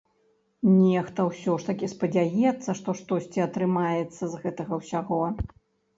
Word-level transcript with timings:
Нехта 0.69 1.25
ўсё 1.27 1.51
ж 1.63 1.67
такі 1.69 1.89
спадзяецца, 1.93 2.69
што 2.79 2.97
штосьці 3.03 3.45
атрымаецца 3.49 4.23
з 4.35 4.45
гэтага 4.47 4.73
ўсяго. 4.81 5.21